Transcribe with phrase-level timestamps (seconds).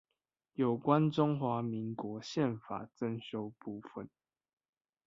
[0.55, 4.09] 有關中華民國憲法增修部分